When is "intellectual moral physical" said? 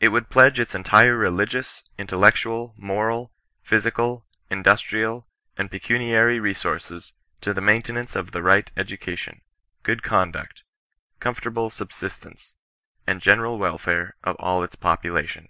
1.98-4.26